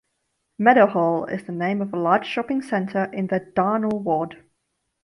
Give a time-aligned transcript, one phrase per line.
[0.59, 4.43] 'Meadowhall' is the name of a large shopping centre in the Darnall ward.